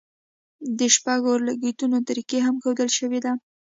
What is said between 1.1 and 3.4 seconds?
اورلګیتونو طریقه هم ښودل شوې ده.